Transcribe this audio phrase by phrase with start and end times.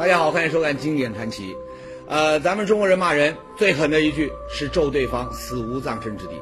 [0.00, 1.52] 大家好，欢迎收看《经典传奇》。
[2.08, 6.32] 呃，咱们中国人骂人最狠的一句是咒对方死无葬身之地。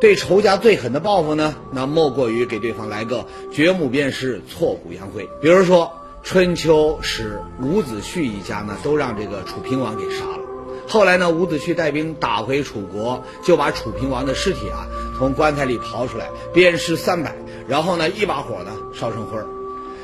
[0.00, 5.28] 对仇家最狠的报复呢，那莫过于给对方来个掘墓鞭尸、挫骨扬灰。
[5.40, 5.92] 比如说
[6.24, 10.40] 春秋时伍子胥一家呢，都让这个楚平王给杀了。
[10.88, 17.36] 后来呢，伍子胥带兵打回楚国，就把楚平王的尸体啊从棺材里刨出来，鞭尸三百，
[17.68, 19.46] 然后呢一把火呢烧成灰儿，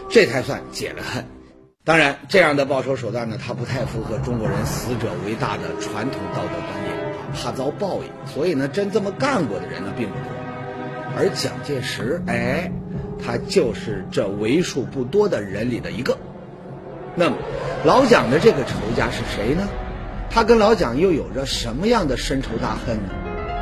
[0.09, 1.27] 这才算解了恨。
[1.83, 6.95] 当然，这样的报仇手段呢，它不太符合中国人死者为大的传统道德观念，
[7.35, 10.25] 怕遭报应，所以呢，真这么干过的人呢并不多。
[11.17, 12.71] 而蒋介石，哎，
[13.19, 16.19] 他就是这为数不多的人里的一个。
[17.17, 17.37] 那么，
[17.85, 19.67] 老蒋的这个仇家是谁呢？
[20.29, 23.09] 他跟老蒋又有着什么样的深仇大恨呢？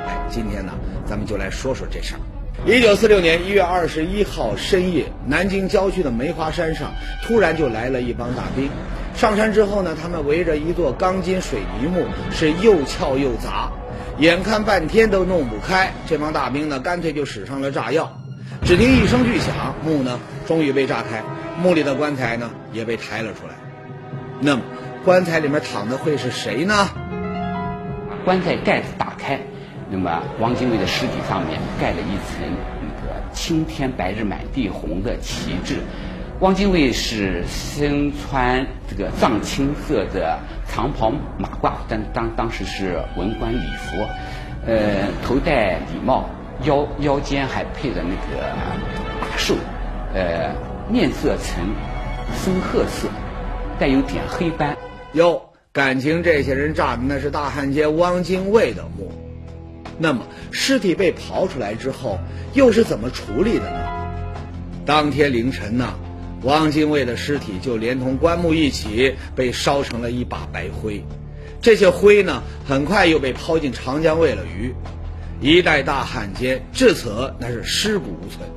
[0.09, 0.73] 哎，今天呢，
[1.07, 2.21] 咱们就来说说这事儿。
[2.67, 6.91] 一九四六年一月二十一号深夜，南京郊区的梅花山上
[7.23, 8.69] 突然就来了一帮大兵。
[9.15, 13.71] 上山之后呢，他们围着一座钢筋水泥墓，是又撬又砸，
[14.19, 15.93] 眼看半天都弄不开。
[16.07, 18.21] 这帮大兵呢，干脆就使上了炸药。
[18.65, 21.23] 只听一声巨响，墓呢终于被炸开，
[21.63, 23.55] 墓里的棺材呢也被抬了出来。
[24.41, 24.63] 那么，
[25.05, 26.89] 棺材里面躺的会是谁呢？
[28.25, 29.41] 棺材盖子打开。
[29.91, 32.47] 那么，汪精卫的尸体上面盖了一层
[32.81, 35.77] 那个“青天白日满地红”的旗帜。
[36.41, 44.07] 汪精卫是身穿这个藏青色的长袍马褂，但当当时是文官礼服，
[44.67, 46.29] 呃，头戴礼帽，
[46.65, 48.43] 腰腰间还配着那个
[49.21, 49.55] 大绶，
[50.15, 50.55] 呃，
[50.89, 51.65] 面色呈
[52.37, 53.09] 深褐色，
[53.81, 54.77] 带有点黑斑。
[55.15, 55.43] 哟，
[55.73, 59.11] 感情这些人炸的那是大汉奸汪精卫的墓。
[59.99, 62.19] 那么尸体被刨出来之后，
[62.55, 63.79] 又是怎么处理的呢？
[64.87, 65.95] 当天凌晨呢，
[66.43, 71.05] 汪精卫的尸体就连同棺木一起被烧成了一把白灰，
[71.61, 74.75] 这些灰呢，很快又被抛进长江喂了鱼。
[75.41, 78.49] 一代大汉奸至此那是尸骨无存，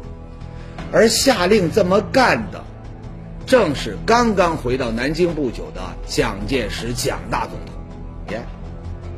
[0.91, 2.63] 而下令这么干的，
[3.45, 7.75] 正是刚刚回到南京不久的蒋介石蒋大总统。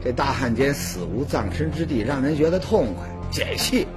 [0.04, 3.88] 这大汉奸死无葬身之地，让人觉得痛快解气。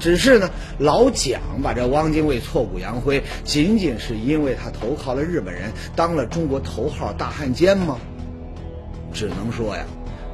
[0.00, 7.98] 只是呢，老蒋把这汪精卫挫骨扬灰，仅仅是因为他投靠了日本人，当了中国头号大汉奸吗？
[9.12, 9.84] 只能说呀，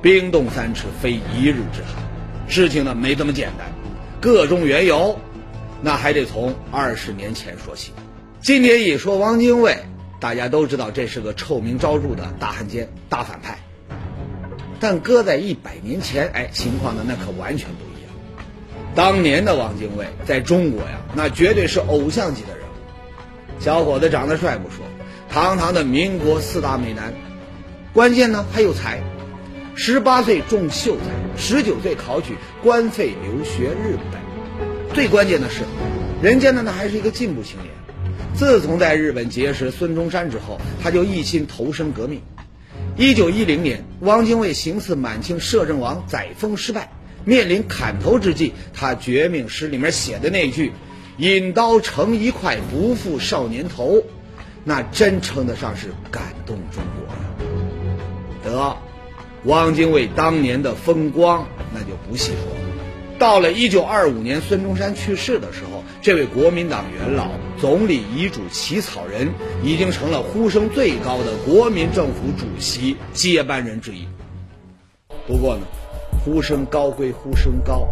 [0.02, 2.02] 冰冻三尺非一日之寒。
[2.48, 3.70] 事情呢没这么简单，
[4.20, 5.16] 个中缘由，
[5.82, 7.92] 那还得从二十年前说起。
[8.40, 9.76] 今天一说汪精卫，
[10.18, 13.58] 大家都知道这是个臭名昭著的大汉奸、大反派。
[14.80, 18.10] 但搁在一百年前，哎，情况呢那可完全不一样。
[18.94, 23.60] 当年的汪精卫在中国呀，那绝对是偶像级的人物。
[23.60, 24.84] 小伙子长得帅不说，
[25.28, 27.12] 堂堂的民国四大美男，
[27.92, 29.00] 关键呢还有才。
[29.76, 31.02] 十八岁中秀才，
[31.36, 34.20] 十九岁考取官费留学日本。
[34.94, 35.62] 最关键的是，
[36.20, 37.70] 人家呢那还是一个进步青年。
[38.34, 42.20] 自从在日本结识孙中山之后，他就一心投身革命。
[43.00, 46.92] 一九一零年，汪精卫行刺满清摄政王载沣失败，
[47.24, 50.70] 面临砍头之际，他绝命诗里面写的那句
[51.16, 54.02] “引刀成一块，不负少年头”，
[54.64, 57.16] 那真称得上是感动中国呀！
[58.44, 58.76] 得，
[59.44, 62.69] 汪精卫当年的风光，那就不细说了。
[63.20, 69.28] 到了一九二五年，孙中山去世的时候，这位国民党元老、总理遗嘱起草人，
[69.62, 74.08] 已经成了呼声最高的国民政府主席接班人之一。
[75.26, 75.60] 不过呢，
[76.24, 77.86] 呼声高归呼声高，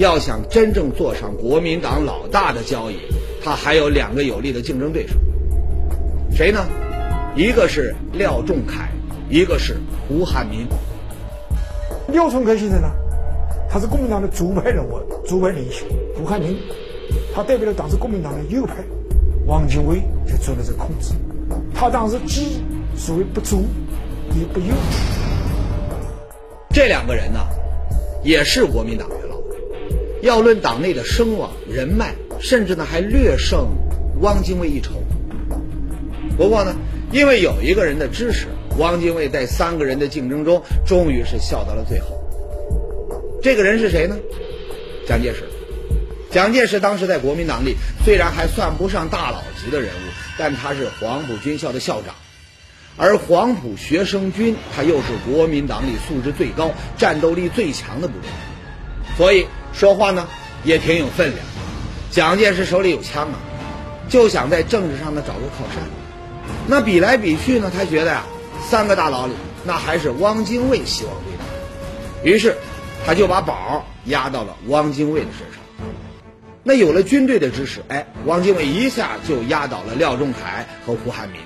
[0.00, 2.96] 要想真正坐上国民党老大的交椅，
[3.40, 5.14] 他还有两个有力的竞争对手。
[6.32, 6.66] 谁呢？
[7.36, 8.88] 一个是廖仲恺，
[9.30, 9.76] 一个是
[10.08, 10.66] 胡汉民。
[12.08, 12.90] 廖仲恺是谁呢？
[13.70, 15.84] 他是国民党的主派人物、主派领袖，
[16.16, 16.56] 胡汉民，
[17.34, 18.76] 他代表了当时国民党的右派，
[19.46, 21.12] 汪精卫就做了这控制。
[21.74, 22.62] 他当时既
[22.96, 23.60] 所谓不左
[24.34, 24.74] 也不右。
[26.70, 27.40] 这两个人呢，
[28.24, 29.36] 也是国民党元老。
[30.22, 33.68] 要论党内的声望、人脉，甚至呢还略胜
[34.20, 34.94] 汪精卫一筹。
[36.36, 36.74] 不过呢，
[37.12, 38.46] 因为有一个人的支持，
[38.78, 42.17] 汪精卫在三个人的竞争中，终于是笑到了最后。
[43.48, 44.14] 这个人是谁呢？
[45.06, 45.48] 蒋介石。
[46.30, 52.14] 蒋介石当时在国民党里虽然还算不上大佬级的人物，但他是黄埔军校的校长，
[52.98, 58.28] 而黄埔学生军他又是国民党里素质最高、战斗力最强的部队，
[59.16, 60.28] 所以说话呢
[60.62, 61.38] 也挺有分量。
[62.10, 63.40] 蒋介石手里有枪啊，
[64.10, 65.82] 就想在政治上呢找个靠山。
[66.66, 68.26] 那比来比去呢，他觉得呀，
[68.68, 69.32] 三个大佬里，
[69.64, 71.44] 那还是汪精卫希望最大。
[72.22, 72.54] 于是，
[73.08, 75.62] 他就把宝压到了汪精卫的身上。
[76.62, 81.40] 那有了军队的支持，哎，汪精卫一下就压倒了廖仲恺和胡汉民，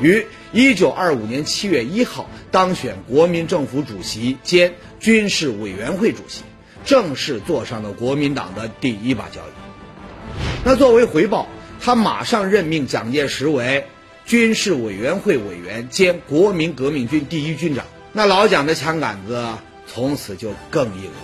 [0.00, 6.42] 于一九二五年七月一号当选国民政府主席兼军事委员会主席，
[6.84, 10.34] 正式坐上了国民党的第一把交椅。
[10.64, 11.46] 那作为回报，
[11.80, 13.86] 他马上任命蒋介石为
[14.26, 17.86] 军事委员会委员兼国民革命军第一军长。
[18.12, 19.46] 那老蒋的枪杆子
[19.92, 21.16] 从此就更硬了。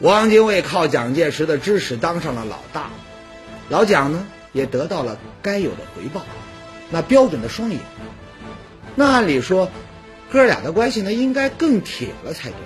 [0.00, 2.90] 汪精卫靠蒋介石的支持当上了老大，
[3.68, 6.22] 老蒋呢也得到了该有的回报，
[6.90, 7.78] 那标准的双赢。
[8.94, 9.70] 那按理说，
[10.30, 12.58] 哥俩的关系呢应该更铁了才对。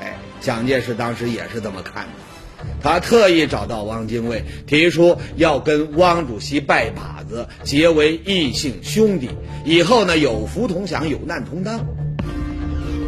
[0.00, 9.28] 哎，蒋介石当时也是这么看的，他特意找到汪精卫，提出要跟汪主席拜把子，结为异姓兄弟，
[9.66, 11.78] 以后呢有福同享，有难同当。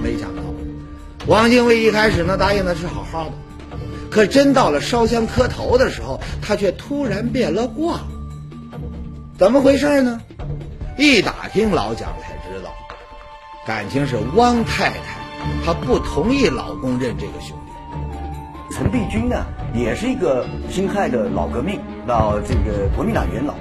[0.03, 0.44] 没想到。
[1.27, 3.33] 汪精卫一开始呢答应的是好好的，
[4.11, 8.01] 可真到了烧香磕头的时候，他却突然变了卦。
[9.39, 10.21] 怎么回事呢？
[10.99, 12.71] 一打听老蒋才知道，
[13.67, 14.97] 感情是汪太太
[15.65, 18.77] 她不同意老公认这个兄弟。
[18.77, 23.55] 陈璧君呢，也是一个辛亥的老革命，老这个国民党元老。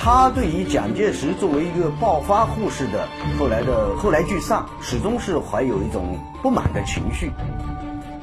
[0.00, 7.32] 他对于蒋介石作为一个暴发户式的后来的后来居上，始终是怀有一种不满的情绪。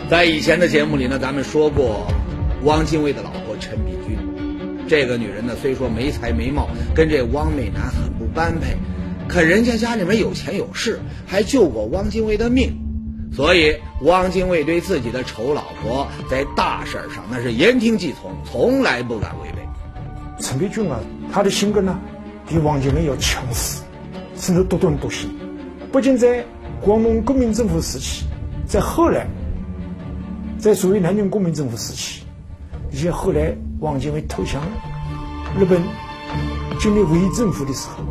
[0.10, 2.08] 在以前的节目里呢，咱们说过，
[2.64, 4.18] 汪精卫的老婆陈璧君，
[4.88, 8.78] 这个女人呢，虽说没才没貌，跟这汪美男很不般配，
[9.28, 12.72] 可人家家里面有钱有势，还救过汪精卫的命，
[13.34, 19.65] 所以汪精卫对自己的丑老婆在大事上那是言听计从，从来不敢违背。
[20.40, 21.00] 陈璧君啊。
[21.32, 22.00] 他的性格呢，
[22.48, 23.82] 比汪精卫要强势，
[24.38, 25.30] 甚至独断独行。
[25.92, 26.46] 不仅在
[26.82, 28.26] 广东国民政府时期，
[28.66, 29.28] 在后来，
[30.58, 32.24] 在所谓南京国民政府时期，
[32.92, 34.62] 以及后来汪精卫投降
[35.60, 35.82] 日本
[36.80, 38.04] 建立伪政府的时候，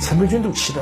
[0.00, 0.80] 陈璧君都起到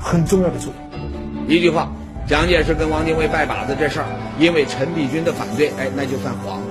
[0.00, 1.48] 很重要的作用。
[1.48, 1.90] 一句话，
[2.26, 4.06] 蒋介石跟汪精卫拜把子这事儿，
[4.38, 6.62] 因为陈璧君的反对，哎，那就算黄。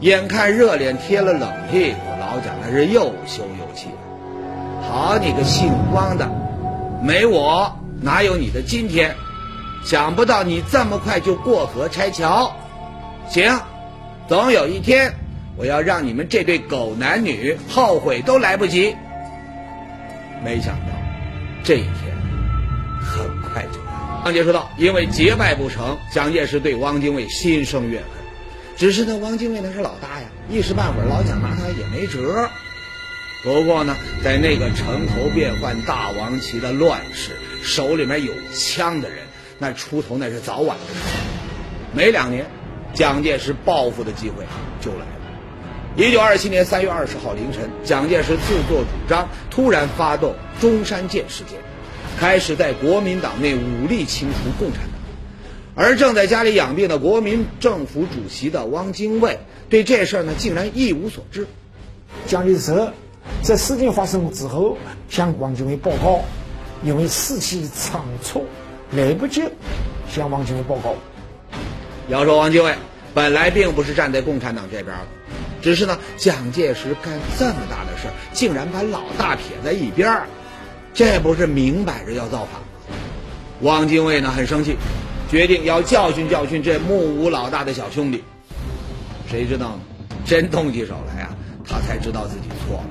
[0.00, 1.98] 眼看热脸贴了冷屁股。
[2.20, 3.88] 老蒋那是又羞又气，
[4.82, 6.30] 好你个姓汪的，
[7.02, 9.12] 没我哪有你的今天？
[9.84, 12.54] 想不到你这么快就过河拆桥，
[13.28, 13.58] 行，
[14.28, 15.12] 总有一天
[15.56, 18.94] 我要让你们这对狗男女后悔都来不及。
[20.44, 20.92] 没想到
[21.64, 22.16] 这一天
[23.00, 24.22] 很快就来。
[24.24, 28.19] 蒋介石道：“因为结拜不成，蒋介石对汪精卫心生怨恨。
[28.80, 32.48] 只是那汪精卫那是老大呀。”一时半会儿，老蒋拿他也没辙。
[33.44, 33.94] 不过呢，
[34.24, 37.32] 在那个城头变换大王旗的乱世，
[37.62, 39.18] 手里面有枪的人，
[39.58, 41.00] 那出头那是早晚的事。
[41.92, 42.46] 没两年，
[42.94, 44.46] 蒋介石报复的机会
[44.80, 45.06] 就来了。
[45.96, 51.58] 一九二七年三月二十号凌晨，蒋介石自作主张，突然发动中山舰事件，
[52.18, 54.89] 开始在国民党内武力清除共产党。
[55.74, 59.38] 而正在家里养病的国民政府主席的汪精卫。
[59.68, 61.46] 对这事儿呢，竟然一无所知。
[62.26, 62.90] 蒋介石
[63.42, 64.76] 在事情发生之后
[65.08, 66.24] 向汪精卫报告，
[66.82, 68.44] 因为事情仓促，
[68.92, 69.42] 来不及
[70.10, 70.94] 向汪精卫报告。
[72.08, 72.74] 要说汪精卫
[73.14, 75.06] 本来并不是站在共产党这边的，
[75.62, 80.26] 只是呢，蒋介石干这么大的事儿，竟然把老大撇在一边儿，
[80.92, 82.66] 这不是明摆着要造反吗？
[83.60, 84.76] 汪精卫呢很生气，
[85.30, 88.24] 决定要教训教训这目无老大的小兄弟。
[89.30, 89.78] 谁知道？
[90.26, 91.30] 真动起手来啊，
[91.66, 92.86] 他才知道自己错了。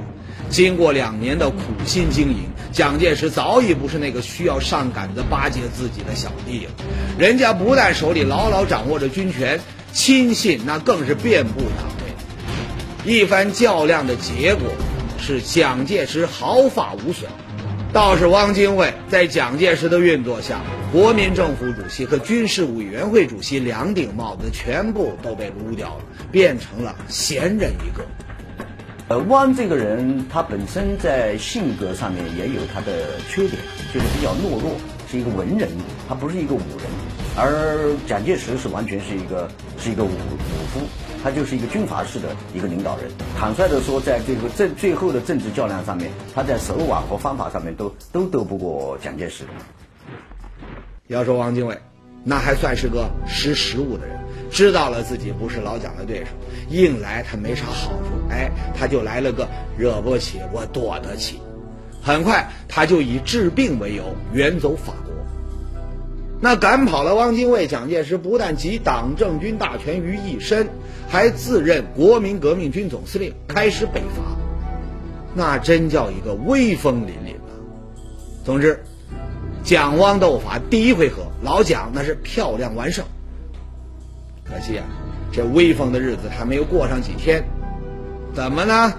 [0.50, 6.72] 经过两年的苦心经营，蒋介石早已不是那个需要上杆子巴结自己的小弟了。
[7.20, 9.60] 人家不但手里牢牢掌握着军权，
[9.94, 13.14] 亲信那更是遍布党内。
[13.14, 14.72] 一番较量的结果
[15.20, 17.30] 是蒋介石毫发无损。
[17.92, 28.06] 倒是汪精卫在蒋介石的运作下，国民政府主席和军事委员会主席两顶帽子全部都被撸掉了，变成了闲人一个。
[29.08, 33.60] 呃，汪这个人他本身在性格上面也有他的缺点，
[33.92, 34.74] 就是比较懦弱，
[35.10, 35.68] 是一个文人，
[36.08, 36.88] 他不是一个武人。
[37.36, 40.82] 而蒋介石是完全是一个是一个武武夫。
[41.22, 43.12] 他就是一个军阀式的一个领导人。
[43.38, 49.44] 坦率的说，在这个政最后的政治较量上面，他在手腕和方法上面都都斗不过蒋介石。
[51.08, 51.78] 要说王精卫，
[52.24, 54.18] 那还算是个识时务的人，
[54.50, 56.32] 知道了自己不是老蒋的对手，
[56.70, 58.12] 硬来他没啥好处。
[58.30, 59.46] 哎，他就来了个
[59.78, 61.42] 惹不起我躲得起。
[62.02, 64.94] 很快他就以治病为由远走法。
[66.42, 70.70] 那赶跑了汪精卫，蒋介石不但集党政军大权于一身，
[71.10, 74.24] 还自任国民革命军总司令，开始北伐，
[75.36, 77.52] 那真叫一个威风凛凛啊！
[78.46, 78.82] 总之，
[79.64, 83.04] 蒋汪斗法第一回合，老蒋那是漂亮完胜。
[84.46, 84.86] 可惜啊，
[85.34, 87.44] 这威风的日子还没有过上几天，
[88.34, 88.94] 怎么呢？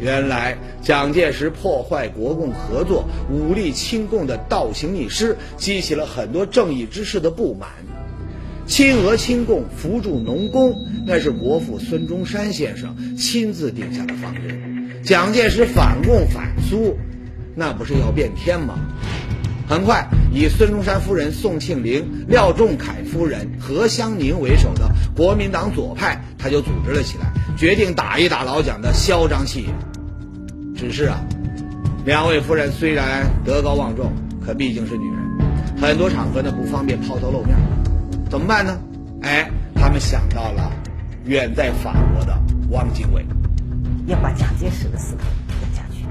[0.00, 7.68] 原来蒋介石破坏国共合作、武力亲共的倒行逆施，激起了很多正义之士的不满。
[8.66, 10.74] 亲俄亲共，扶助农工，
[11.06, 15.02] 那是国父孙中山先生亲自定下的方针。
[15.02, 16.96] 蒋介石反共反苏，
[17.54, 18.78] 那不是要变天吗？
[19.68, 29.70] 很快，以孙中山夫人宋庆龄、廖仲恺夫人何香凝为首的国民党左派，他就组织了起来，决定打一打老蒋的嚣张气焰。
[30.80, 31.20] 只是啊，
[32.06, 34.10] 两位夫人虽然德高望重，
[34.42, 35.18] 可毕竟是女人，
[35.78, 37.54] 很多场合呢不方便抛头露面，
[38.30, 38.80] 怎么办呢？
[39.20, 40.72] 哎，他们想到了
[41.26, 42.34] 远在法国的
[42.70, 43.26] 汪精卫，
[44.06, 46.06] 要把蒋介石的势头压下去，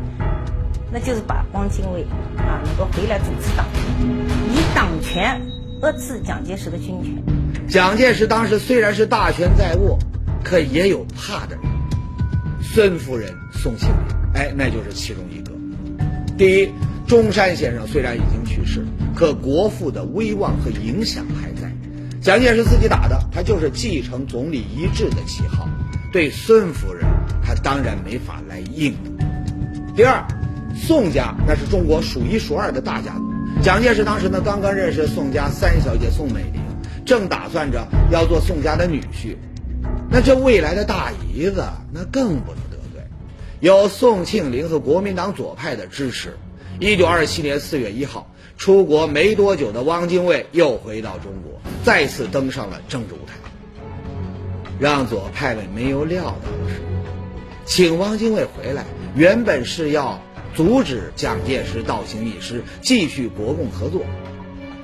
[0.92, 2.04] 那就是把汪精卫
[2.38, 3.66] 啊能够回来主持党，
[4.54, 5.42] 以党权
[5.82, 7.68] 遏制蒋介石的军权。
[7.68, 9.98] 蒋介石当时虽然是大权在握，
[10.44, 11.66] 可也有怕的人，
[12.62, 14.19] 孙夫人宋庆龄。
[14.40, 15.52] 哎，那就是其中一个。
[16.38, 16.70] 第一，
[17.06, 21.70] 中山先生虽然已经去世，可国父的威望和影响还在。
[22.22, 25.68] 蒋介石自己打的，他就是继承总理遗志的旗号。
[26.14, 27.04] 对孙夫人，
[27.44, 29.26] 他当然没法来硬的。
[29.94, 30.26] 第二，
[30.74, 33.24] 宋家那是中国数一数二的大家族。
[33.62, 36.62] 蒋介石当时呢，刚刚认识宋家三小姐宋美龄，
[37.06, 39.36] 正打算着要做宋家的女婿。
[40.10, 42.69] 那这未来的大姨子，那更不能。
[43.60, 46.38] 有宋庆龄和国民党左派的支持，
[46.80, 53.34] 一九二七年四月一号出国没多久的汪精卫又回到中国，再次登上了政治舞台。
[54.80, 56.80] 让左派们没有料到的是，
[57.66, 60.22] 请汪精卫回来原本是要
[60.56, 64.04] 阻止蒋介石倒行逆施，继续国共合作。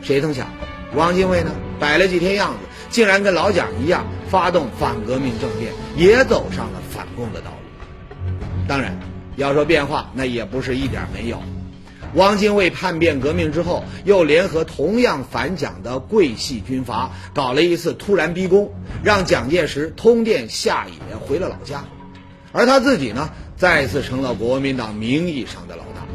[0.01, 0.49] 谁曾想，
[0.95, 7.64] 汪精卫呢摆了几天样子，竟然跟老蒋一样，发动反革命政变，也走上了反共的道路。
[8.67, 8.97] 当然，
[9.35, 11.41] 要说变化，那也不是一点没有。
[12.13, 21.83] 汪精卫叛变革命之后，又联合同样反蒋的桂系军阀，搞了一次突然逼宫，让蒋介石通电下野回了老家，
[22.53, 26.07] 而他自己呢，再次成了国民党名义上的老大。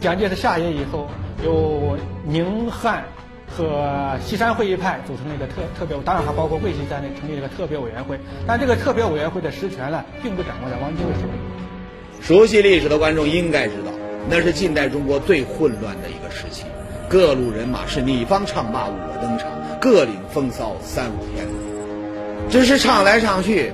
[0.00, 1.10] 蒋介石下野以后，
[1.44, 3.04] 由宁汉
[3.56, 8.18] 和西山会议派组成了一个特特别，当然还包括桂系在内，成立了一个特别委员会。
[8.46, 12.20] 但这个特别委员会的实权呢，并不掌握在汪精卫手里。
[12.20, 13.92] 熟悉历史的观众应该知道，
[14.28, 16.64] 那是近代中国最混乱的一个时期，
[17.08, 19.48] 各路人马是你方唱罢我登场，
[19.80, 21.46] 各领风骚三五天。
[22.50, 23.72] 只是唱来唱去，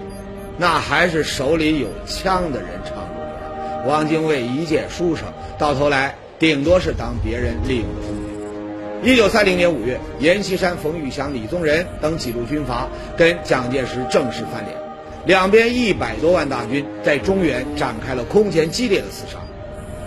[0.59, 3.89] 那还是手里有枪的人唱主角。
[3.89, 5.27] 汪精卫一介书生，
[5.59, 7.87] 到头来顶多是当别人利用。
[9.03, 14.77] 一九三零年五月，阎锡山、冯玉祥、李宗仁等几路军阀跟蒋介石正式翻脸，
[15.25, 19.39] 两边一百多万大军在中原展开了空前激烈的厮杀。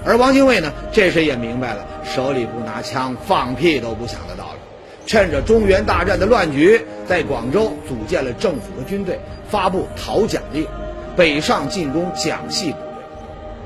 [0.06, 4.60] 而汪精卫呢，这时也明白了手里不拿枪，放屁都不响的道理，
[5.08, 9.20] 趁着中原大战的乱局，在广州组建了政府和军队，
[9.50, 10.68] 发布讨蒋令，
[11.16, 13.04] 北上进攻蒋系部队。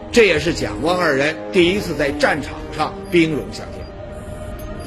[0.10, 3.77] 这也是蒋汪二人第一次在战场上兵戎相见。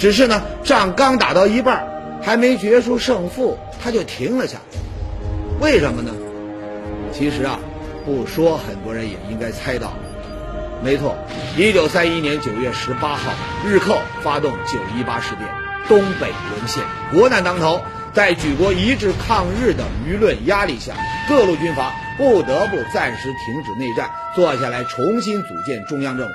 [0.00, 1.86] 只是呢，仗刚打到一半，
[2.22, 4.80] 还没决出胜负，他就停了下来。
[5.60, 6.10] 为什么呢？
[7.12, 7.58] 其实啊，
[8.06, 9.92] 不说很多人也应该猜到。
[10.82, 11.14] 没错，
[11.54, 13.30] 一九三一年九月十八号，
[13.62, 15.46] 日寇发动九一八事变，
[15.86, 17.82] 东北沦陷，国难当头，
[18.14, 20.94] 在举国一致抗日的舆论压力下，
[21.28, 26.34] 各路军阀不得不暂时停止内战，坐下来重新组建中央政府。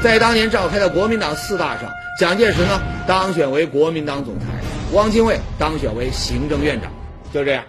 [0.00, 4.46] 在当年召开的国民党四大上，蒋介石呢当选为国民党总裁，
[4.92, 6.92] 汪精卫当选为行政院长。
[7.32, 7.64] 就这样，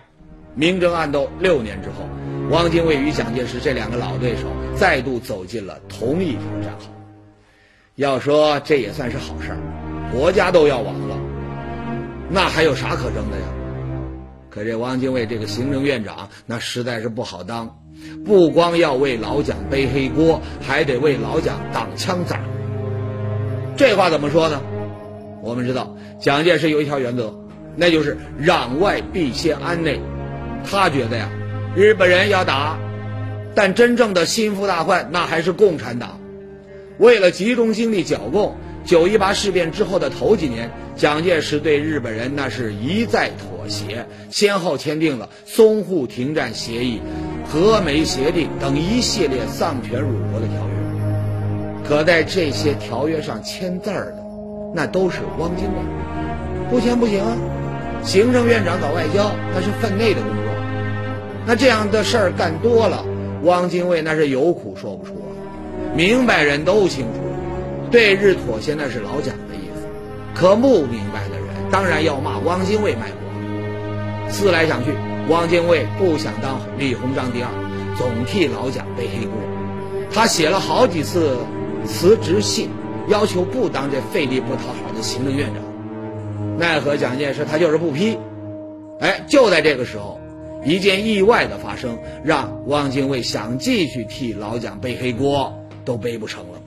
[0.53, 2.07] 明争暗斗六年之后，
[2.49, 6.87] 汪精卫与蒋介石这两个老对手再度走进了同一条战壕。
[7.95, 9.57] 要说这也算是好事儿，
[10.11, 11.15] 国家都要亡了，
[12.29, 13.45] 那还有啥可争的呀？
[14.49, 17.79] 可这汪精卫这个行政院长，那实在是不好当。
[18.25, 22.41] 不光要为老蒋背黑锅，还得为老蒋挡枪子儿。
[23.75, 24.61] 这话怎么说呢？
[25.41, 27.33] 我们知道，蒋介石有一条原则，
[27.75, 29.99] 那就是攘外必先安内。
[30.63, 31.29] 他觉得呀，
[31.75, 32.77] 日本人要打，
[33.55, 36.19] 但真正的心腹大患那还是共产党。
[36.99, 47.01] 为了集中精力剿共，九一八事变之后的头几年，蒋介石对日本人那是一再妥协，先后签订了淞沪停战协议、
[47.49, 50.82] 和美协定等一系列丧权辱国的条约。
[51.87, 54.23] 可在这些条约上签字儿的，
[54.73, 57.37] 那都是汪精卫，不签不行啊！
[58.03, 60.43] 行政院长搞外交，那是分内的工作。
[61.45, 63.05] 那这样的事儿干多了，
[63.43, 65.27] 汪精卫那是有苦说不出啊。
[65.95, 67.19] 明白人都清楚，
[67.91, 69.87] 对日妥协那是老蒋的意思，
[70.33, 74.31] 可不明白的人当然要骂汪精卫卖国。
[74.31, 74.91] 思来想去，
[75.29, 77.49] 汪精卫不想当李鸿章第二，
[77.97, 79.33] 总替老蒋背黑锅。
[80.11, 81.37] 他写了好几次
[81.85, 82.69] 辞职信，
[83.07, 86.57] 要求不当这费力不讨好的行政院长。
[86.57, 88.17] 奈何蒋介石他就是不批。
[88.99, 90.19] 哎，就在这个时候，
[90.65, 95.59] 一件意外的发生，让汪精卫想继续替老蒋背黑锅。
[95.85, 96.61] 都背不成了。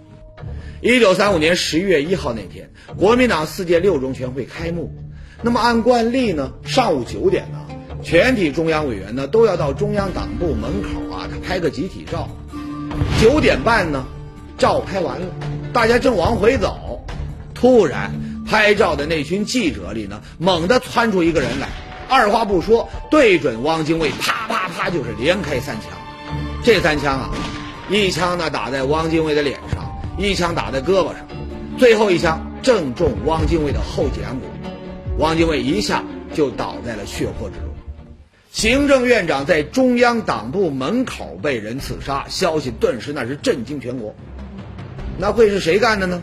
[0.82, 2.68] 一九三五年十一月一号那天，
[2.99, 4.92] 国民党四届六中全会开幕。
[5.40, 7.66] 那么按惯例呢，上午九点呢，
[8.02, 12.28] 全体中央委员呢都要到中央党部门口啊，他拍个集体照。
[13.18, 14.06] 九点半呢，
[14.59, 15.27] 照拍完了，
[15.73, 17.05] 大家正往回走，
[17.55, 18.13] 突然
[18.47, 21.69] 拍照的那群记者里呢，猛地窜出一个人来，
[22.09, 25.91] 二话不说，对准汪精卫，啪啪啪就是连开三枪。
[26.65, 27.31] 这三枪啊！
[27.89, 29.85] 一枪呢打在汪精卫的脸上，
[30.19, 31.17] 一枪打在胳膊上，
[31.79, 34.47] 最后一枪正中汪精卫的后脊梁骨，
[35.19, 36.03] 汪精卫一下
[36.35, 37.67] 就倒在了血泊之中。
[38.51, 44.15] 行政院长在中央党部门口被人刺杀，消息顿时那是震惊全国。
[45.18, 46.23] 那会是谁干的呢？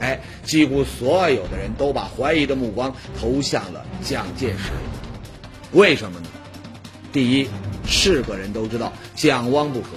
[0.00, 4.70] 哎，几乎所有的人都把怀疑的目光投向了蒋介石。
[5.72, 6.26] 为什么呢？
[7.12, 7.48] 第一，
[7.86, 9.88] 是个人都知道蒋汪不和。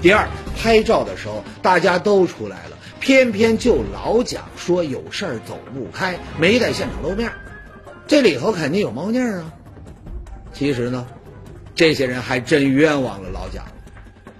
[0.00, 7.30] 第二，拍照的时候大家都出来了，偏偏就老蒋说有事儿走不开，没在现场露面，
[8.06, 9.52] 这里头肯定有猫腻儿啊。
[10.52, 11.06] 其实呢，
[11.74, 13.64] 这些人还真冤枉了老蒋。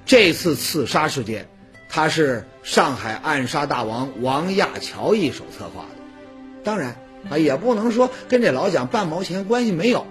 [0.07, 1.49] 这次刺杀事件，
[1.89, 6.03] 他是上海暗杀大王王亚樵一手策划的，
[6.65, 6.97] 当然
[7.29, 10.07] 啊，也不能说跟这老蒋半毛钱关系没有。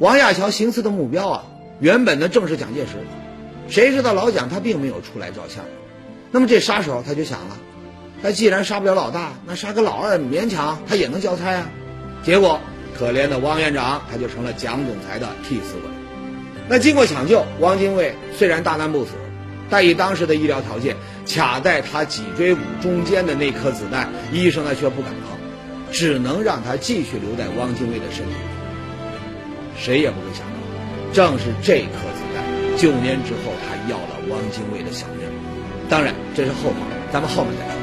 [0.00, 1.44] 王亚樵行刺的目标啊，
[1.78, 2.92] 原本呢正是蒋介石。
[3.68, 5.64] 谁知道老蒋他并没有出来照相，
[6.32, 7.56] 那么这杀手他就想了，
[8.20, 11.70] 他既然杀不了老大，那杀个老二勉强他也能交差啊。
[12.24, 12.58] 结果
[12.98, 15.88] 可怜的汪院长他就成了蒋总裁的替死鬼。
[16.68, 19.12] 那经过抢救，汪精卫虽然大难不死，
[19.70, 25.38] 但以当时的医疗条件，卡在他脊椎骨中间的那颗子弹，医生呢却不敢碰，
[25.92, 28.38] 只能让他继续留在汪精卫的身体里。
[29.76, 30.54] 谁也不会想到，
[31.12, 32.44] 正是这颗子弹。
[32.76, 35.26] 九年之后，他要了汪精卫的小命。
[35.88, 36.76] 当然，这是后话，
[37.12, 37.74] 咱们后面再说。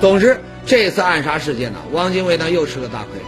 [0.00, 3.20] 总之，这次暗杀事件呢，汪精卫呢又吃了大亏，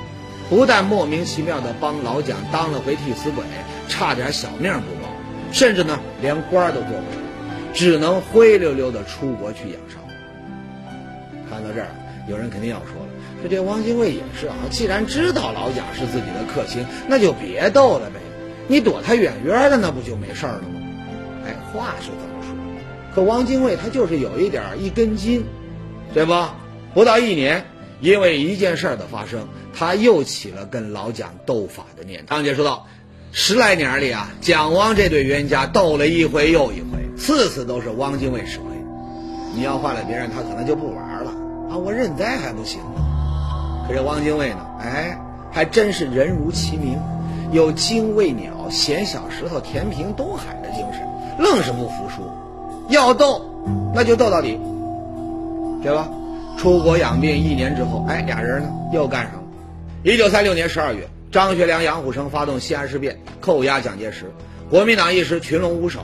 [0.49, 3.45] 不但莫名其妙的帮老蒋当了回替死鬼，
[3.89, 5.09] 差点小命不保，
[5.53, 7.22] 甚至呢连官都做不成，
[7.73, 10.01] 只能灰溜溜的出国去养伤。
[11.49, 11.89] 看到这儿，
[12.29, 13.09] 有人肯定要说了，
[13.41, 18.21] 说这汪精卫也是啊，既然知道老蒋是自己的克星，那就别斗了呗。
[18.69, 20.81] 你躲他远远的，那不就没事了吗？
[21.45, 22.57] 哎，话是这么说，
[23.15, 25.45] 可汪精卫他就是有一点一根筋，
[26.15, 26.57] 对吧？
[26.95, 27.67] 不到一年，
[28.01, 32.37] 因为一件事的发生，他又起了跟老蒋斗法的念头。
[32.37, 32.87] 张姐说道
[33.33, 38.67] ：“十来年里啊，蒋汪这对冤家斗了一回又一回，次次都是汪精卫吃亏。
[39.55, 41.31] 你要换了别人，他可能就不玩了
[41.71, 41.79] 啊！
[41.79, 43.87] 我认栽还不行吗？
[43.87, 44.67] 可这汪精卫呢？
[44.81, 45.17] 哎，
[45.53, 46.99] 还真是人如其名。”
[47.53, 51.07] 有精卫鸟衔小石头填平东海的精神，
[51.39, 52.23] 愣是不服输，
[52.89, 53.45] 要斗
[53.95, 54.59] 那就斗到底，
[55.83, 56.09] 对吧？
[56.59, 59.43] 出国养病一年之后，哎，俩人呢又干上了。
[60.03, 64.33] 一九三六年十二月，张学良、杨虎城发动西安事变，扣押蒋介石，
[64.71, 66.01] 国民党一时群龙无首。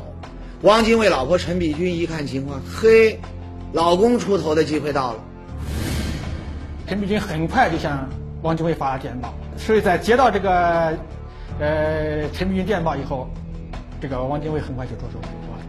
[0.63, 3.21] 汪精卫老婆陈璧君一看情况，嘿，
[3.73, 5.19] 老公出头的机会到了。
[6.89, 8.09] 陈璧君很快就向
[8.43, 10.97] 汪精卫发了电报，所以在接到这个。
[11.61, 13.29] 呃，陈璧君电报以后，
[14.01, 15.63] 这个汪精卫很快就着手工作了。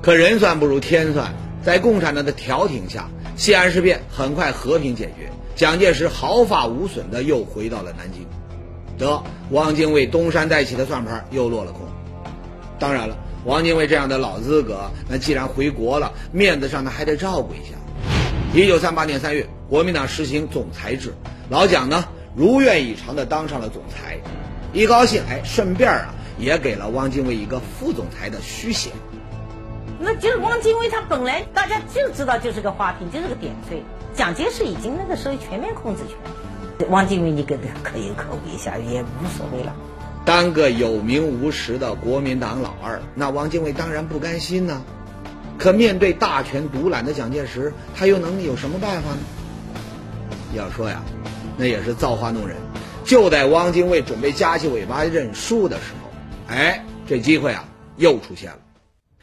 [0.00, 1.32] 可人算不如天算，
[1.64, 8.24] 在共产党的调停下，西安事变很快和平解决，蒋介石毫发无损的又回到了南京。
[8.98, 9.20] 得，
[9.50, 11.88] 汪精卫东山再起的算盘又落了空。
[12.78, 17.76] 当然了，汪精卫这样的老资格，那既然回国了，面子上他还得照顾一下。
[18.52, 21.14] 一九三八年三月，国民党实行总裁制，
[21.48, 24.18] 老蒋呢如愿以偿的当上了总裁。
[24.72, 28.92] 一高兴，哎，顺便啊，也给了汪精卫一个副总裁的虚衔。
[29.98, 33.82] 那就是汪精卫他本来大家就知道就是个花瓶，就是个点缀。
[34.14, 39.74] 蒋介石已经那个时候全面控制权，汪精卫你给他可有可无一下也无所谓了。
[40.24, 44.82] 当个有名无实的国民党老二，那汪精卫当然不甘心呢。
[45.58, 49.18] 可面对大权独揽的蒋介石，他又能有什么办法呢？
[50.54, 51.02] 要说呀，
[51.56, 52.56] 那也是造化弄人。
[53.04, 57.64] 就在汪精卫准备夹起尾巴认输的时候，哎，这机会啊
[57.96, 58.58] 又出现了。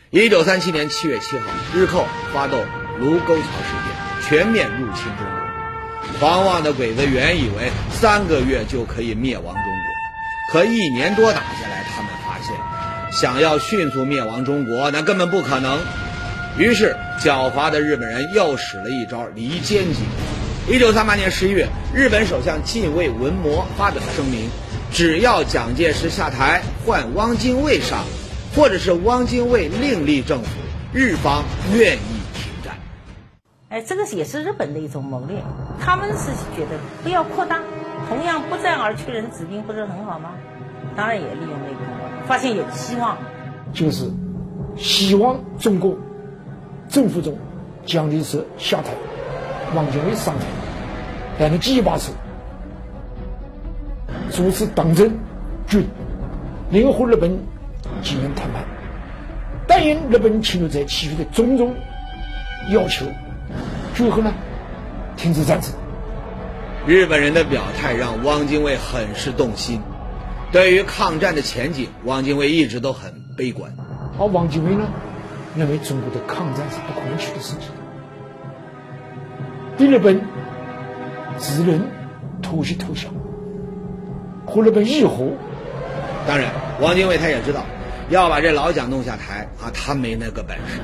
[0.10, 2.66] 一九三七年七月七号，日寇发动
[3.00, 3.42] 卢沟桥事
[3.86, 6.20] 件，全面入侵中国。
[6.20, 9.56] 狂妄的鬼子原以为三个月就可以灭亡，
[10.52, 12.56] 可一年多打下来，他们发现，
[13.12, 15.80] 想要迅速灭亡中国，那根本不可能。
[16.58, 20.00] 于是，狡猾的日本人又使了一招离间计。
[20.68, 24.50] 一九三八年十一月，日本首相近卫文磨发表声明，
[24.92, 28.04] 只要蒋介石下台，换汪精卫上。
[28.56, 30.50] 或者是汪精卫另立政府，
[30.92, 31.44] 日方
[31.76, 32.74] 愿意停战。
[33.70, 35.38] 哎，这个也是日本的一种谋略，
[35.80, 37.62] 他们是觉得不要扩大，
[38.08, 40.32] 同样不战而屈人之兵不是很好吗？
[40.96, 43.18] 当然也利用那个，发现有希望，
[43.74, 44.10] 就是
[44.76, 45.98] 希望中国
[46.90, 47.38] 政府中
[47.86, 48.92] 蒋介石下台，
[49.76, 50.46] 汪精卫上台，
[51.40, 52.12] 但是计划是
[54.32, 55.12] 主持党政
[55.68, 55.88] 军，
[56.70, 57.38] 联合日本。
[58.04, 58.64] 进行谈判，
[59.66, 61.74] 答应日本侵略者提出的种种
[62.70, 63.06] 要求，
[63.96, 64.32] 最后呢，
[65.16, 65.72] 停止战争。
[66.88, 69.82] 日本人的表态让汪精卫很是动心，
[70.54, 73.70] 对于抗战的前景，汪精卫一直都很悲观。
[74.18, 74.88] 而汪精卫呢，
[75.58, 77.72] 认为中国的抗战是不可能取得胜利的，
[79.78, 80.22] 对日本
[81.38, 81.86] 只能
[82.42, 83.12] 妥协投降，
[84.46, 85.30] 和日本议和。
[86.26, 87.66] 当然，汪精卫他也知道。
[88.10, 90.80] 要把这老蒋弄下台啊，他没那个本事。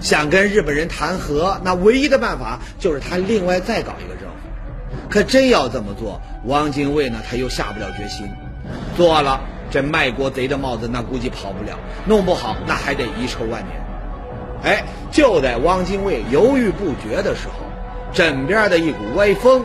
[0.00, 4.33] 想跟日本人谈和，那唯一的办法就是他另外再搞一个政府。
[5.10, 8.28] 可真要这么做，汪精卫呢他又下不了决心。
[8.96, 11.78] 做了这卖国贼的帽子，那估计跑不了。
[12.06, 13.84] 弄不好，那还得遗臭万年。
[14.62, 17.54] 哎，就在汪精卫犹豫不决的时候，
[18.12, 19.64] 枕边的一股歪风，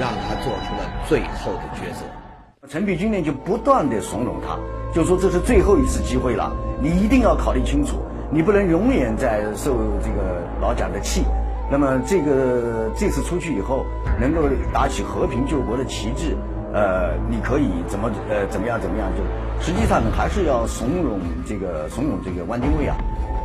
[0.00, 2.68] 让他做出了最后的抉择。
[2.68, 4.58] 陈璧君呢，就不断的怂恿他。
[4.92, 11.22] 就说这是最后一次机会了，你一定要考虑清楚，你不能永远在受这个老蒋的气。
[11.70, 13.86] 那么这个这次出去以后，
[14.20, 16.36] 能够打起和平救国的旗帜，
[16.74, 19.08] 呃，你可以怎么呃怎么样怎么样？
[19.16, 19.22] 就
[19.64, 22.96] 实际上呢，还是要怂恿这个怂恿这个汪精卫啊，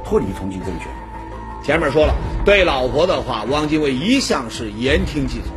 [0.03, 0.87] 脱离重庆政权。
[1.63, 5.55] 前面说了，对老婆的话，汪精卫一向是言听计从。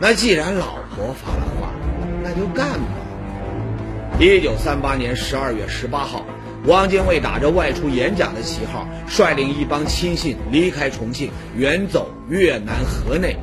[0.00, 1.70] 那既然老婆发了话，
[2.22, 4.18] 那就干吧。
[4.20, 6.24] 一九三八年十二月十八号，
[6.66, 13.36] 汪精卫打着外出演讲的旗号，率领一帮亲信离开重庆，远走越南河内。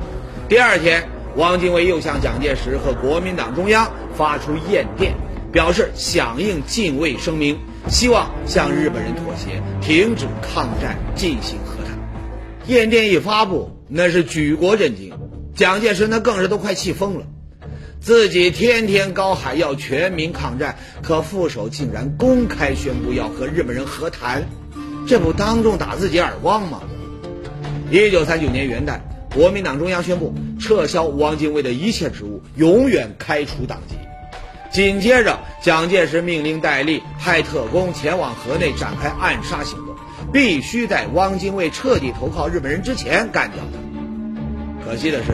[0.48, 5.14] 第二天，汪精卫又向蒋介石和国民党中央发出唁电，
[5.50, 11.98] 表示响应禁卫声明，希望向日本人妥协，停止抗战，进行和谈。
[12.68, 15.12] 唁电一发布，那是举国震惊，
[15.54, 17.26] 蒋介石那更是都快气疯了。
[18.06, 24.46] 自己天天高喊要全民抗战，可副手竟然公开宣布要和日本人和谈，
[25.08, 26.82] 这不当众打自己耳光吗？
[27.90, 29.00] 一九三九年元旦，
[29.34, 33.96] 国民党中央宣布撤销汪精卫的一切职务，永远开除党籍。
[34.70, 39.96] 紧接着，蒋介石命令戴笠派特工前往河内展开暗杀行动，
[40.32, 44.88] 必须在汪精卫彻底投靠日本人之前干掉他。
[44.88, 45.32] 可惜的是，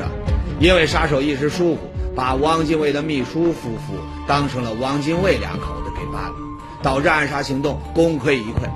[0.58, 1.91] 因为杀手一时疏忽。
[2.14, 3.94] 把汪精卫的秘书夫妇
[4.26, 6.34] 当成了汪精卫两口子给办了，
[6.82, 8.68] 导致暗杀行动功亏一篑。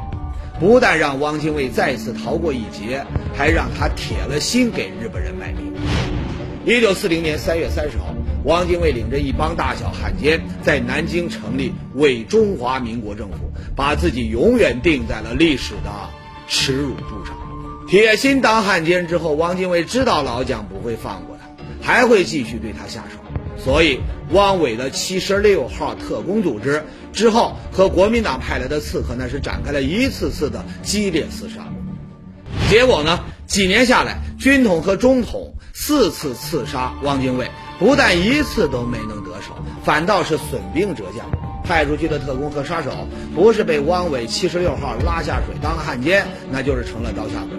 [0.59, 3.05] 不但让汪精卫再次逃过一劫，
[3.37, 5.72] 还让他铁了心给日本人卖命。
[6.64, 8.07] 一九四零年三月三十号，
[8.44, 15.90] 汪精卫领着一帮大小汉奸在南京成立伪中华民国政府，把自己永远定在了历史的
[16.49, 17.37] 耻辱柱上。
[17.87, 21.37] 铁心当汉奸之后，汪精卫知道老蒋不会放过
[21.83, 23.18] 他，还会继续对他下手。
[23.66, 23.98] 所以，
[24.31, 31.66] 汪伪的七十六号特工组织之后和国民党派来的刺客那是展开了一次次的激烈厮杀。
[32.70, 37.50] 结果呢，几年下来，军统和中统四次刺杀汪精卫，
[37.81, 41.26] 不但一次都没能得手，反倒是损兵折将。
[41.64, 42.92] 派出去的特工和杀手，
[43.35, 47.59] 不是被汪伪七十六号拉下水当汉奸，那就是成了刀下鬼。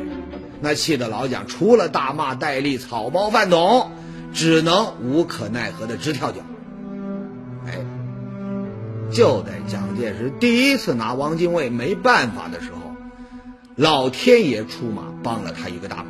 [0.61, 3.91] 那气得老蒋除了大骂戴笠草包饭桶。
[4.33, 6.41] 只能无可奈何的直跳脚。
[7.65, 7.79] 哎，
[9.11, 12.95] 就在蒋介石第一次拿汪精卫没办法的时候，
[13.75, 16.07] 老天爷出马帮了他一个大忙。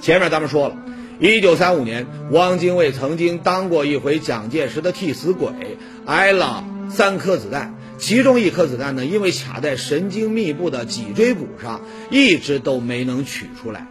[0.00, 0.76] 前面咱们说了，
[1.18, 13.86] 一九三五年，汪精卫曾经当过一回蒋介石的替死鬼，挨了三颗子弹，其中一颗子弹呢，因为卡在神经密布的脊椎骨上，一直都没能取出来。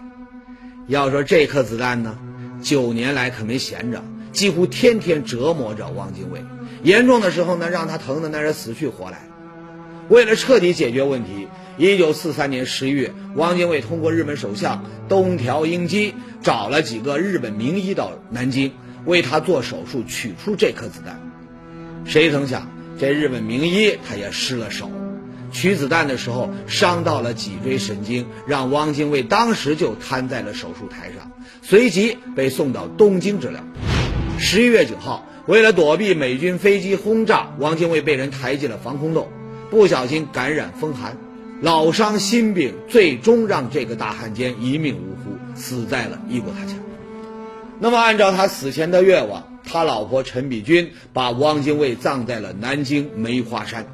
[0.88, 2.17] 要说这颗子弹呢，
[2.61, 6.43] 九年来可没闲着，几乎天天折磨着汪精卫。
[6.83, 9.27] 严重的时候呢，让他疼的那是死去活来。
[10.09, 18.71] 为了彻底解决问题，一九四三年十一月，汪精卫通过日本首相东条英机找了几个日本名医到南京，
[19.05, 21.19] 为他做手术取出这颗子弹。
[22.05, 24.89] 谁曾想，这日本名医他也失了手，
[25.51, 31.26] 取子弹的时候伤到了脊椎神经，让汪精卫当时就瘫在了手术台上，
[31.69, 33.62] 随即被送到东京治疗。
[34.39, 35.25] 十一月九号。
[35.47, 39.30] 为了躲避美军飞机轰炸，汪精卫被人抬进了防空洞，
[39.69, 41.17] 不小心感染风寒，
[41.62, 46.77] 老伤心病，最终让这个大汉奸一命呜呼，死在了异国他乡。
[47.80, 53.88] 那么，按照他死前的愿望，他老婆陈璧君把汪精卫葬在了南京梅花山。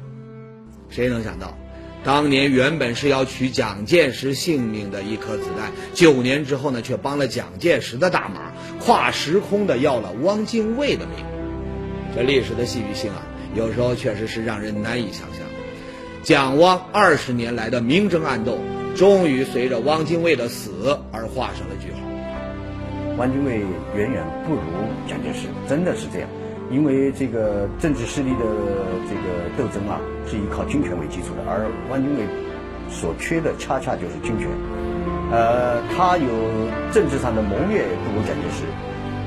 [0.90, 1.56] 谁能想到，
[2.04, 11.24] 当年原本是要取蒋介石性命的一颗子弹，九年之后呢，却帮了蒋介石的大忙，跨时空的要了汪精卫的命。
[12.14, 15.40] 这历史的戏剧性啊，有时候确实是让人难以想象。
[16.22, 18.58] 蒋汪二十年来的明争暗斗，
[18.94, 21.98] 终于随着汪精卫的死而画上了句号。
[23.16, 23.60] 汪精卫
[23.96, 24.60] 远远不如
[25.08, 26.28] 蒋介石，真的是这样。
[26.74, 28.44] 因为这个政治势力的
[29.08, 32.26] 这个斗争啊，是以靠军权为基础的，而汪精卫
[32.90, 34.48] 所缺的恰恰就是军权。
[35.30, 36.26] 呃，他有
[36.90, 38.66] 政治上的谋略不如蒋介石。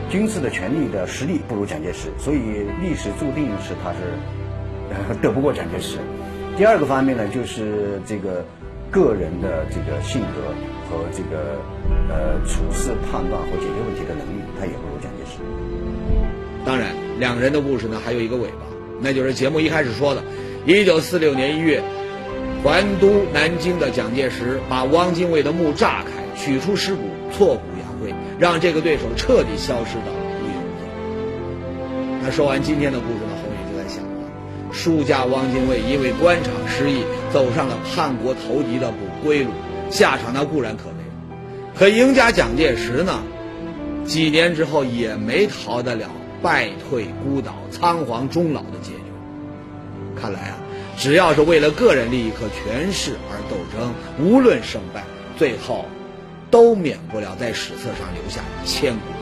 [0.10, 6.00] 军事的权力的实力不如蒋介石，所以历史注定是他是斗不过蒋介石。
[6.58, 8.44] 第二个方面呢，就是这个
[8.92, 10.52] 个人的这个性格
[10.90, 11.60] 和这个
[12.08, 15.40] 呃处事判断和解决问题的能力，他也不如蒋介石。
[16.66, 16.88] 当然，
[17.20, 18.66] 两人的故事呢还有一个尾巴，
[19.02, 20.24] 那就是节目一开始说的，
[20.66, 21.82] 一九四六年一月，
[22.64, 27.02] 还都南京的蒋介石把汪精卫的墓炸开，取出尸骨，
[27.32, 28.14] 挫骨扬灰。
[28.40, 32.20] 让这个对手彻底消失的无影无踪。
[32.22, 37.02] 那说完今天的故事呢，后面就在想了：书家汪精卫因为官场失意，
[37.34, 39.50] 走上了叛国投敌的不归路，
[39.90, 41.04] 下场那固然可悲；
[41.76, 43.24] 可赢家蒋介石呢，
[44.06, 46.08] 几年之后也没逃得了
[46.42, 49.02] 败退孤岛、仓皇终老的结局。
[50.16, 50.58] 看来啊，
[50.98, 55.04] 只要是为了个人利益和权势而斗争，无论胜败，
[55.38, 55.86] 最后。
[56.50, 59.17] 都免不了在史册上留下千古。